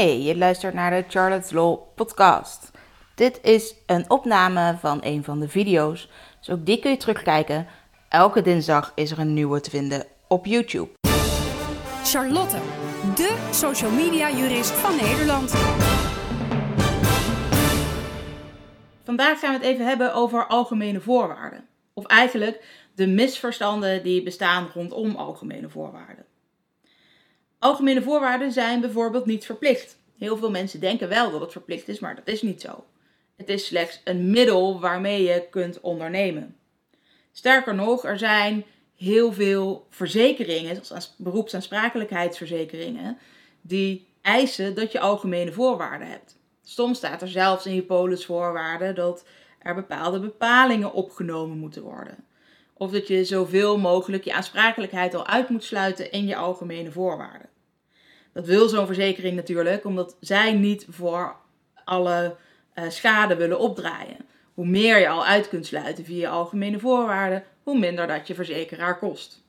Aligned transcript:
Hey, 0.00 0.22
je 0.22 0.36
luistert 0.36 0.74
naar 0.74 0.90
de 0.90 1.04
Charlotte's 1.08 1.50
Law 1.50 1.78
podcast. 1.94 2.70
Dit 3.14 3.40
is 3.42 3.74
een 3.86 4.10
opname 4.10 4.76
van 4.78 4.98
een 5.02 5.24
van 5.24 5.40
de 5.40 5.48
video's, 5.48 6.08
dus 6.38 6.50
ook 6.50 6.66
die 6.66 6.78
kun 6.78 6.90
je 6.90 6.96
terugkijken. 6.96 7.66
Elke 8.08 8.42
dinsdag 8.42 8.92
is 8.94 9.10
er 9.10 9.18
een 9.18 9.34
nieuwe 9.34 9.60
te 9.60 9.70
vinden 9.70 10.06
op 10.28 10.46
YouTube. 10.46 10.88
Charlotte, 12.04 12.56
de 13.14 13.48
social 13.50 13.90
media 13.90 14.30
jurist 14.30 14.70
van 14.70 14.96
Nederland. 14.96 15.50
Vandaag 19.04 19.40
gaan 19.40 19.50
we 19.50 19.58
het 19.58 19.66
even 19.66 19.86
hebben 19.86 20.14
over 20.14 20.46
algemene 20.46 21.00
voorwaarden. 21.00 21.66
Of 21.94 22.06
eigenlijk 22.06 22.64
de 22.94 23.06
misverstanden 23.06 24.02
die 24.02 24.22
bestaan 24.22 24.70
rondom 24.74 25.14
algemene 25.16 25.68
voorwaarden. 25.68 26.29
Algemene 27.60 28.02
voorwaarden 28.02 28.52
zijn 28.52 28.80
bijvoorbeeld 28.80 29.26
niet 29.26 29.44
verplicht. 29.44 29.98
Heel 30.18 30.36
veel 30.36 30.50
mensen 30.50 30.80
denken 30.80 31.08
wel 31.08 31.30
dat 31.30 31.40
het 31.40 31.52
verplicht 31.52 31.88
is, 31.88 31.98
maar 31.98 32.14
dat 32.14 32.28
is 32.28 32.42
niet 32.42 32.60
zo. 32.60 32.84
Het 33.36 33.48
is 33.48 33.66
slechts 33.66 34.00
een 34.04 34.30
middel 34.30 34.80
waarmee 34.80 35.22
je 35.22 35.46
kunt 35.50 35.80
ondernemen. 35.80 36.56
Sterker 37.32 37.74
nog, 37.74 38.04
er 38.04 38.18
zijn 38.18 38.64
heel 38.96 39.32
veel 39.32 39.86
verzekeringen, 39.90 40.84
zoals 40.84 41.14
beroepsaansprakelijkheidsverzekeringen, 41.18 43.18
die 43.60 44.08
eisen 44.22 44.74
dat 44.74 44.92
je 44.92 45.00
algemene 45.00 45.52
voorwaarden 45.52 46.08
hebt. 46.08 46.36
Soms 46.62 46.98
staat 46.98 47.22
er 47.22 47.28
zelfs 47.28 47.66
in 47.66 47.74
je 47.74 47.82
polisvoorwaarden 47.82 48.94
dat 48.94 49.24
er 49.58 49.74
bepaalde 49.74 50.20
bepalingen 50.20 50.92
opgenomen 50.92 51.58
moeten 51.58 51.82
worden. 51.82 52.24
Of 52.74 52.90
dat 52.90 53.08
je 53.08 53.24
zoveel 53.24 53.78
mogelijk 53.78 54.24
je 54.24 54.32
aansprakelijkheid 54.32 55.14
al 55.14 55.26
uit 55.26 55.48
moet 55.48 55.64
sluiten 55.64 56.10
in 56.10 56.26
je 56.26 56.36
algemene 56.36 56.90
voorwaarden. 56.90 57.48
Dat 58.32 58.46
wil 58.46 58.68
zo'n 58.68 58.86
verzekering 58.86 59.36
natuurlijk, 59.36 59.84
omdat 59.84 60.16
zij 60.20 60.52
niet 60.52 60.86
voor 60.90 61.36
alle 61.84 62.36
uh, 62.74 62.90
schade 62.90 63.36
willen 63.36 63.58
opdraaien. 63.58 64.16
Hoe 64.54 64.66
meer 64.66 64.98
je 64.98 65.08
al 65.08 65.26
uit 65.26 65.48
kunt 65.48 65.66
sluiten 65.66 66.04
via 66.04 66.30
algemene 66.30 66.78
voorwaarden, 66.78 67.44
hoe 67.62 67.78
minder 67.78 68.06
dat 68.06 68.26
je 68.26 68.34
verzekeraar 68.34 68.98
kost. 68.98 69.42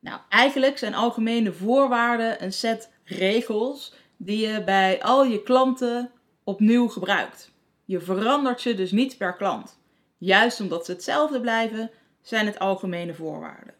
Nou, 0.00 0.20
eigenlijk 0.28 0.78
zijn 0.78 0.94
algemene 0.94 1.52
voorwaarden 1.52 2.42
een 2.42 2.52
set 2.52 2.90
regels 3.04 3.94
die 4.16 4.48
je 4.48 4.64
bij 4.64 5.02
al 5.02 5.24
je 5.24 5.42
klanten 5.42 6.10
opnieuw 6.44 6.88
gebruikt. 6.88 7.50
Je 7.84 8.00
verandert 8.00 8.60
ze 8.60 8.74
dus 8.74 8.90
niet 8.90 9.16
per 9.16 9.36
klant. 9.36 9.78
Juist 10.18 10.60
omdat 10.60 10.84
ze 10.84 10.92
hetzelfde 10.92 11.40
blijven, 11.40 11.90
zijn 12.22 12.46
het 12.46 12.58
algemene 12.58 13.14
voorwaarden. 13.14 13.74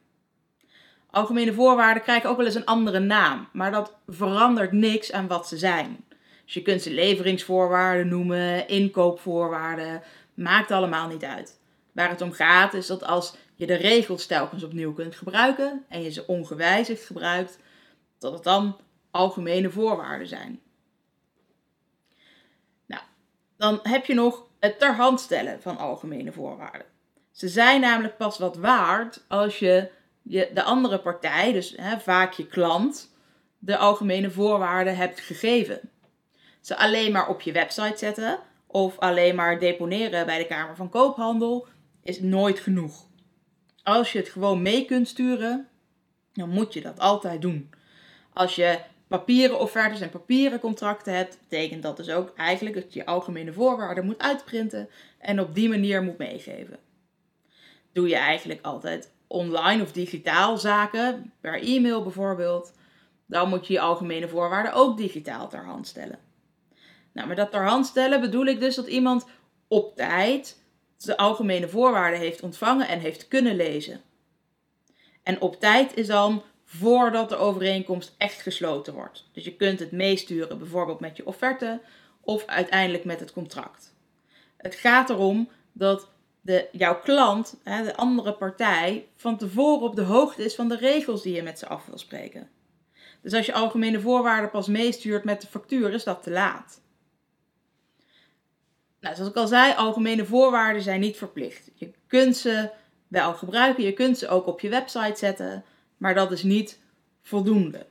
Algemene 1.17 1.53
voorwaarden 1.53 2.03
krijgen 2.03 2.31
ook 2.31 2.36
wel 2.36 2.47
eens 2.47 2.55
een 2.55 2.64
andere 2.64 2.98
naam, 2.98 3.48
maar 3.53 3.70
dat 3.70 3.97
verandert 4.06 4.72
niks 4.72 5.12
aan 5.12 5.27
wat 5.27 5.48
ze 5.48 5.59
zijn. 5.59 6.05
Dus 6.45 6.55
je 6.55 6.62
kunt 6.62 6.83
ze 6.83 6.91
leveringsvoorwaarden 6.91 8.09
noemen, 8.09 8.69
inkoopvoorwaarden, 8.69 10.03
maakt 10.34 10.70
allemaal 10.70 11.09
niet 11.09 11.25
uit. 11.25 11.61
Waar 11.92 12.09
het 12.09 12.20
om 12.20 12.33
gaat 12.33 12.75
is 12.75 12.87
dat 12.87 13.05
als 13.05 13.37
je 13.55 13.67
de 13.67 13.75
regels 13.75 14.27
telkens 14.27 14.62
opnieuw 14.62 14.92
kunt 14.92 15.17
gebruiken 15.17 15.84
en 15.89 16.03
je 16.03 16.11
ze 16.11 16.27
ongewijzigd 16.27 17.05
gebruikt, 17.05 17.59
dat 18.19 18.33
het 18.33 18.44
dan 18.44 18.77
algemene 19.11 19.70
voorwaarden 19.70 20.28
zijn. 20.28 20.61
Nou, 22.87 23.03
dan 23.56 23.81
heb 23.83 24.06
je 24.06 24.14
nog 24.14 24.47
het 24.59 24.78
ter 24.78 24.94
hand 24.94 25.20
stellen 25.20 25.62
van 25.62 25.78
algemene 25.78 26.33
voorwaarden. 26.33 26.87
Ze 27.33 27.48
zijn 27.48 27.81
namelijk 27.81 28.17
pas 28.17 28.39
wat 28.39 28.56
waard 28.56 29.25
als 29.28 29.59
je, 29.59 29.91
je 30.28 30.50
de 30.55 30.62
andere 30.62 30.98
partij, 30.98 31.52
dus 31.52 31.74
hè, 31.77 32.00
vaak 32.00 32.32
je 32.32 32.46
klant, 32.46 33.14
de 33.58 33.77
algemene 33.77 34.30
voorwaarden 34.30 34.96
hebt 34.96 35.20
gegeven. 35.20 35.80
Ze 36.60 36.77
alleen 36.77 37.12
maar 37.12 37.28
op 37.28 37.41
je 37.41 37.52
website 37.52 37.98
zetten 37.98 38.38
of 38.66 38.98
alleen 38.98 39.34
maar 39.34 39.58
deponeren 39.58 40.27
bij 40.27 40.38
de 40.38 40.47
Kamer 40.47 40.77
van 40.77 40.88
Koophandel 40.88 41.66
is 42.02 42.20
nooit 42.20 42.58
genoeg. 42.58 43.06
Als 43.82 44.12
je 44.12 44.19
het 44.19 44.28
gewoon 44.28 44.62
mee 44.62 44.84
kunt 44.84 45.09
sturen, 45.09 45.69
dan 46.32 46.48
moet 46.48 46.72
je 46.72 46.81
dat 46.81 46.98
altijd 46.98 47.42
doen. 47.42 47.70
Als 48.32 48.54
je 48.54 48.78
papieren 49.09 49.60
offertes 49.60 50.00
en 50.00 50.10
papieren 50.10 50.60
contracten 50.60 51.15
hebt, 51.15 51.38
betekent 51.41 51.82
dat 51.82 51.97
dus 51.97 52.10
ook 52.10 52.32
eigenlijk 52.36 52.75
dat 52.76 52.92
je 52.92 53.06
algemene 53.06 53.53
voorwaarden 53.53 54.04
moet 54.04 54.19
uitprinten 54.19 54.88
en 55.19 55.41
op 55.41 55.54
die 55.54 55.69
manier 55.69 56.03
moet 56.03 56.19
meegeven. 56.19 56.78
Doe 57.92 58.09
je 58.09 58.16
eigenlijk 58.16 58.65
altijd 58.65 59.15
online 59.26 59.82
of 59.82 59.92
digitaal 59.92 60.59
zaken, 60.59 61.32
per 61.41 61.62
e-mail 61.62 62.03
bijvoorbeeld, 62.03 62.72
dan 63.26 63.48
moet 63.48 63.66
je 63.66 63.72
je 63.72 63.81
algemene 63.81 64.28
voorwaarden 64.28 64.72
ook 64.72 64.97
digitaal 64.97 65.48
ter 65.48 65.64
hand 65.64 65.87
stellen. 65.87 66.19
Nou, 67.12 67.28
met 67.28 67.36
dat 67.36 67.50
ter 67.50 67.66
hand 67.66 67.86
stellen 67.86 68.20
bedoel 68.20 68.47
ik 68.47 68.60
dus 68.60 68.75
dat 68.75 68.86
iemand 68.86 69.26
op 69.69 69.97
tijd 69.97 70.65
de 70.98 71.16
algemene 71.16 71.69
voorwaarden 71.69 72.20
heeft 72.20 72.42
ontvangen 72.42 72.88
en 72.88 72.98
heeft 72.98 73.28
kunnen 73.28 73.56
lezen. 73.56 74.00
En 75.22 75.41
op 75.41 75.60
tijd 75.60 75.97
is 75.97 76.06
dan 76.06 76.42
voordat 76.65 77.28
de 77.28 77.36
overeenkomst 77.36 78.15
echt 78.19 78.41
gesloten 78.41 78.94
wordt. 78.94 79.28
Dus 79.32 79.44
je 79.44 79.56
kunt 79.56 79.78
het 79.78 79.92
meesturen 79.92 80.59
bijvoorbeeld 80.59 81.00
met 81.00 81.16
je 81.16 81.26
offerte 81.26 81.81
of 82.20 82.44
uiteindelijk 82.47 83.04
met 83.04 83.20
het 83.20 83.32
contract. 83.32 83.94
Het 84.56 84.75
gaat 84.75 85.10
erom 85.10 85.48
dat 85.72 86.09
jouw 86.73 87.01
klant, 87.01 87.57
de 87.65 87.97
andere 87.97 88.33
partij, 88.33 89.09
van 89.17 89.37
tevoren 89.37 89.89
op 89.89 89.97
de 89.97 90.03
hoogte 90.03 90.45
is 90.45 90.55
van 90.55 90.69
de 90.69 90.77
regels 90.77 91.23
die 91.23 91.34
je 91.34 91.43
met 91.43 91.59
ze 91.59 91.67
af 91.67 91.87
wil 91.87 91.99
spreken. 91.99 92.49
Dus 93.23 93.33
als 93.33 93.47
je 93.47 93.53
algemene 93.53 94.01
voorwaarden 94.01 94.51
pas 94.51 94.67
meestuurt 94.67 95.25
met 95.25 95.41
de 95.41 95.47
factuur, 95.47 95.93
is 95.93 96.05
dat 96.05 96.23
te 96.23 96.31
laat. 96.31 96.81
Nou, 99.01 99.15
zoals 99.15 99.31
ik 99.31 99.37
al 99.37 99.47
zei, 99.47 99.75
algemene 99.75 100.25
voorwaarden 100.25 100.83
zijn 100.83 101.01
niet 101.01 101.17
verplicht. 101.17 101.71
Je 101.75 101.93
kunt 102.07 102.37
ze 102.37 102.71
wel 103.09 103.34
gebruiken, 103.34 103.84
je 103.84 103.93
kunt 103.93 104.19
ze 104.19 104.28
ook 104.28 104.47
op 104.47 104.61
je 104.61 104.69
website 104.69 105.17
zetten 105.17 105.65
maar 105.97 106.15
dat 106.15 106.33
is 106.33 106.43
niet 106.43 106.78
voldoende. 107.23 107.87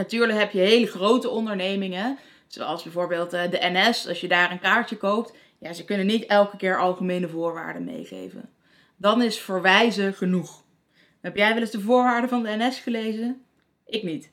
Natuurlijk 0.00 0.38
heb 0.38 0.52
je 0.52 0.58
hele 0.58 0.86
grote 0.86 1.28
ondernemingen, 1.28 2.18
zoals 2.46 2.82
bijvoorbeeld 2.82 3.32
eh, 3.32 3.50
de 3.50 3.58
NS, 3.60 4.08
als 4.08 4.20
je 4.20 4.28
daar 4.28 4.50
een 4.50 4.60
kaartje 4.60 4.96
koopt. 4.96 5.34
Ja, 5.58 5.72
ze 5.72 5.84
kunnen 5.84 6.06
niet 6.06 6.26
elke 6.26 6.56
keer 6.56 6.78
algemene 6.78 7.28
voorwaarden 7.28 7.84
meegeven. 7.84 8.50
Dan 8.96 9.22
is 9.22 9.38
verwijzen 9.38 10.14
genoeg. 10.14 10.64
Heb 11.20 11.36
jij 11.36 11.52
wel 11.52 11.60
eens 11.60 11.70
de 11.70 11.80
voorwaarden 11.80 12.30
van 12.30 12.42
de 12.42 12.56
NS 12.56 12.78
gelezen? 12.78 13.44
Ik 13.86 14.02
niet. 14.02 14.30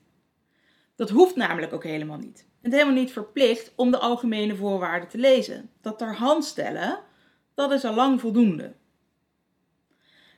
Dat 0.95 1.09
hoeft 1.09 1.35
namelijk 1.35 1.73
ook 1.73 1.83
helemaal 1.83 2.17
niet. 2.17 2.45
Het 2.61 2.71
is 2.73 2.79
helemaal 2.79 3.01
niet 3.01 3.11
verplicht 3.11 3.71
om 3.75 3.91
de 3.91 3.97
algemene 3.97 4.55
voorwaarden 4.55 5.09
te 5.09 5.17
lezen. 5.17 5.69
Dat 5.81 5.97
ter 5.97 6.15
hand 6.15 6.45
stellen, 6.45 6.99
dat 7.55 7.71
is 7.71 7.85
al 7.85 7.95
lang 7.95 8.19
voldoende. 8.19 8.73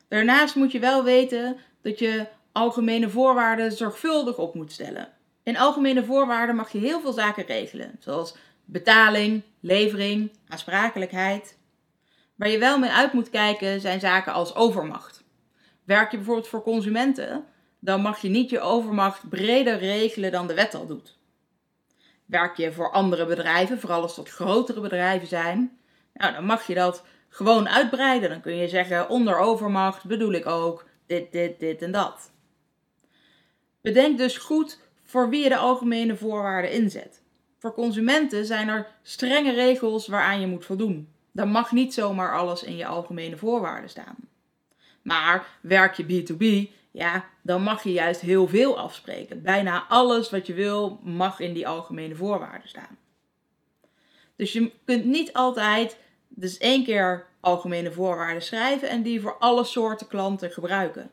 Daarnaast 0.07 0.56
moet 0.56 0.72
je 0.72 0.79
wel 0.79 1.03
weten 1.03 1.57
dat 1.81 2.00
je 2.00 2.28
algemene 2.51 3.09
voorwaarden 3.09 3.72
zorgvuldig 3.72 4.38
op 4.38 4.56
moet 4.56 4.72
stellen. 4.72 5.18
In 5.50 5.58
algemene 5.58 6.04
voorwaarden 6.04 6.56
mag 6.56 6.72
je 6.72 6.78
heel 6.78 7.02
veel 7.02 7.14
zaken 7.14 7.46
regelen, 7.46 7.96
zoals 8.00 8.36
betaling, 8.66 9.44
levering, 9.60 10.32
aansprakelijkheid. 10.48 11.58
Waar 12.36 12.50
je 12.50 12.58
wel 12.58 12.80
mee 12.80 12.90
uit 12.90 13.14
moet 13.14 13.30
kijken 13.30 13.82
zijn 13.82 14.00
zaken 14.00 14.34
als 14.34 14.56
overmacht. 14.56 15.24
Werk 15.84 16.12
je 16.12 16.18
bijvoorbeeld 16.18 16.48
voor 16.48 16.64
consumenten, 16.64 17.46
dan 17.80 18.02
mag 18.02 18.22
je 18.22 18.30
niet 18.30 18.50
je 18.50 18.60
overmacht 18.60 19.30
breder 19.30 19.78
regelen 19.78 20.32
dan 20.32 20.48
de 20.48 20.54
wet 20.54 20.76
al 20.76 20.88
doet. 20.88 21.18
Werk 22.26 22.58
je 22.58 22.72
voor 22.72 22.92
andere 22.92 23.26
bedrijven, 23.26 23.80
vooral 23.80 24.02
als 24.02 24.16
dat 24.16 24.30
grotere 24.30 24.81
bedrijven 24.81 25.28
zijn, 25.28 25.80
nou, 26.14 26.34
dan 26.34 26.46
mag 26.46 26.68
je 26.68 26.74
dat 26.74 27.04
gewoon 27.30 27.70
uitbreiden. 27.70 28.30
Dan 28.30 28.42
kun 28.42 28.56
je 28.56 28.68
zeggen 28.68 29.10
onder 29.10 29.38
overmacht 29.40 30.06
bedoel 30.06 30.31
ik 30.31 30.46
ook 30.46 30.86
dit, 31.06 31.31
dit, 31.31 31.60
dit 31.60 31.81
en 31.81 31.92
dat. 31.92 32.31
Bedenk 33.81 34.18
dus 34.18 34.38
goed 34.38 34.88
voor 35.09 35.30
wie 35.30 35.44
je 35.44 35.50
de 35.50 35.58
algemene 35.58 36.16
voorwaarden 36.16 36.72
inzet. 36.72 37.22
Voor 37.57 37.74
consumenten 37.74 38.45
zijn 38.45 38.68
er 38.68 38.88
strenge 39.01 39.54
regels 39.54 40.07
waaraan 40.07 40.39
je 40.39 40.48
moet 40.48 40.66
voldoen. 40.66 41.13
Dan 41.31 41.50
mag 41.50 41.72
niet 41.72 41.94
zomaar 41.94 42.38
alles 42.38 42.63
in 42.63 42.75
je 42.75 42.86
algemene 42.86 43.38
voorwaarden 43.38 43.89
staan. 43.89 44.16
Maar 45.01 45.48
werk 45.62 45.94
je 45.94 46.04
B2B, 46.04 46.72
ja, 46.92 47.30
dan 47.42 47.62
mag 47.62 47.83
je 47.83 47.92
juist 47.92 48.22
heel 48.22 48.48
veel 48.48 48.80
afspreken. 48.80 49.42
Bijna 49.42 49.86
alles 49.88 50.30
wat 50.30 50.48
je 50.48 50.54
wil 50.54 51.00
mag 51.04 51.39
in 51.39 51.54
die 51.54 51.68
algemene 51.68 52.16
voorwaarden 52.16 52.69
staan. 52.69 52.98
Dus 54.36 54.54
je 54.54 54.72
kunt 54.86 55.06
niet 55.06 55.33
altijd 55.33 55.98
dus 56.28 56.57
één 56.57 56.83
keer 56.83 57.25
algemene 57.39 57.92
voorwaarden 57.92 58.42
schrijven 58.42 58.89
en 58.89 59.01
die 59.01 59.22
voor 59.22 59.38
alle 59.38 59.63
soorten 59.63 60.07
klanten 60.07 60.51
gebruiken. 60.51 61.12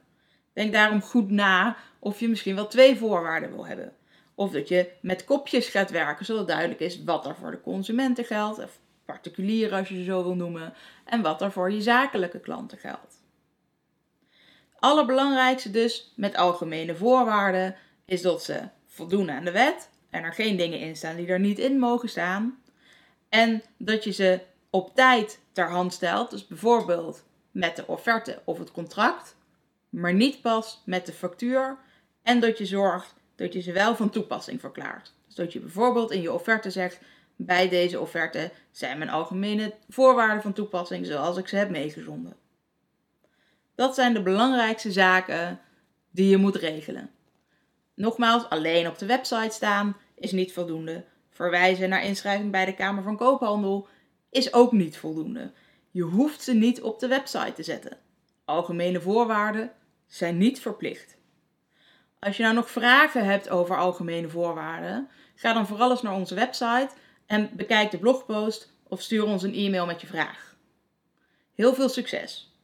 Denk 0.56 0.72
daarom 0.72 1.02
goed 1.02 1.30
na 1.30 1.76
of 1.98 2.20
je 2.20 2.28
misschien 2.28 2.54
wel 2.54 2.66
twee 2.66 2.96
voorwaarden 2.96 3.50
wil 3.50 3.66
hebben. 3.66 3.92
Of 4.34 4.50
dat 4.50 4.68
je 4.68 4.90
met 5.00 5.24
kopjes 5.24 5.68
gaat 5.68 5.90
werken, 5.90 6.24
zodat 6.24 6.46
duidelijk 6.46 6.80
is 6.80 7.04
wat 7.04 7.26
er 7.26 7.36
voor 7.36 7.50
de 7.50 7.60
consumenten 7.60 8.24
geldt, 8.24 8.58
of 8.58 8.78
particulieren 9.04 9.78
als 9.78 9.88
je 9.88 9.96
ze 9.96 10.04
zo 10.04 10.22
wil 10.22 10.34
noemen, 10.34 10.74
en 11.04 11.22
wat 11.22 11.42
er 11.42 11.52
voor 11.52 11.72
je 11.72 11.82
zakelijke 11.82 12.40
klanten 12.40 12.78
geldt. 12.78 13.22
Het 14.30 14.80
allerbelangrijkste 14.80 15.70
dus 15.70 16.12
met 16.16 16.36
algemene 16.36 16.94
voorwaarden 16.94 17.76
is 18.04 18.22
dat 18.22 18.42
ze 18.42 18.62
voldoen 18.86 19.30
aan 19.30 19.44
de 19.44 19.52
wet 19.52 19.90
en 20.10 20.22
er 20.22 20.32
geen 20.32 20.56
dingen 20.56 20.80
in 20.80 20.96
staan 20.96 21.16
die 21.16 21.26
er 21.26 21.40
niet 21.40 21.58
in 21.58 21.78
mogen 21.78 22.08
staan. 22.08 22.58
En 23.28 23.62
dat 23.76 24.04
je 24.04 24.12
ze 24.12 24.40
op 24.70 24.94
tijd 24.94 25.40
ter 25.52 25.70
hand 25.70 25.92
stelt, 25.92 26.30
dus 26.30 26.46
bijvoorbeeld 26.46 27.24
met 27.50 27.76
de 27.76 27.86
offerte 27.86 28.40
of 28.44 28.58
het 28.58 28.72
contract, 28.72 29.35
maar 29.96 30.14
niet 30.14 30.40
pas 30.40 30.82
met 30.84 31.06
de 31.06 31.12
factuur. 31.12 31.78
En 32.22 32.40
dat 32.40 32.58
je 32.58 32.66
zorgt 32.66 33.14
dat 33.34 33.52
je 33.52 33.60
ze 33.60 33.72
wel 33.72 33.96
van 33.96 34.10
toepassing 34.10 34.60
verklaart. 34.60 35.12
Dus 35.26 35.34
dat 35.34 35.52
je 35.52 35.60
bijvoorbeeld 35.60 36.10
in 36.10 36.20
je 36.20 36.32
offerte 36.32 36.70
zegt: 36.70 37.00
bij 37.36 37.68
deze 37.68 38.00
offerte 38.00 38.50
zijn 38.70 38.98
mijn 38.98 39.10
algemene 39.10 39.74
voorwaarden 39.88 40.42
van 40.42 40.52
toepassing 40.52 41.06
zoals 41.06 41.36
ik 41.36 41.48
ze 41.48 41.56
heb 41.56 41.70
meegezonden. 41.70 42.36
Dat 43.74 43.94
zijn 43.94 44.14
de 44.14 44.22
belangrijkste 44.22 44.92
zaken 44.92 45.60
die 46.10 46.28
je 46.28 46.36
moet 46.36 46.56
regelen. 46.56 47.10
Nogmaals, 47.94 48.48
alleen 48.48 48.88
op 48.88 48.98
de 48.98 49.06
website 49.06 49.54
staan 49.54 49.96
is 50.14 50.32
niet 50.32 50.52
voldoende. 50.52 51.04
Verwijzen 51.30 51.88
naar 51.88 52.04
inschrijving 52.04 52.50
bij 52.50 52.64
de 52.64 52.74
Kamer 52.74 53.02
van 53.02 53.16
Koophandel 53.16 53.88
is 54.30 54.52
ook 54.52 54.72
niet 54.72 54.96
voldoende. 54.96 55.52
Je 55.90 56.02
hoeft 56.02 56.42
ze 56.42 56.54
niet 56.54 56.82
op 56.82 56.98
de 57.00 57.08
website 57.08 57.52
te 57.52 57.62
zetten. 57.62 57.98
Algemene 58.44 59.00
voorwaarden 59.00 59.72
zijn 60.06 60.38
niet 60.38 60.60
verplicht. 60.60 61.16
Als 62.18 62.36
je 62.36 62.42
nou 62.42 62.54
nog 62.54 62.70
vragen 62.70 63.24
hebt 63.24 63.48
over 63.48 63.76
algemene 63.76 64.28
voorwaarden, 64.28 65.08
ga 65.34 65.52
dan 65.52 65.66
vooral 65.66 65.90
eens 65.90 66.02
naar 66.02 66.14
onze 66.14 66.34
website 66.34 66.88
en 67.26 67.50
bekijk 67.56 67.90
de 67.90 67.98
blogpost 67.98 68.72
of 68.82 69.02
stuur 69.02 69.24
ons 69.24 69.42
een 69.42 69.54
e-mail 69.54 69.86
met 69.86 70.00
je 70.00 70.06
vraag. 70.06 70.56
Heel 71.54 71.74
veel 71.74 71.88
succes! 71.88 72.55